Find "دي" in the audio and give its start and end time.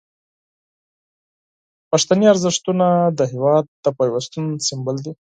5.05-5.11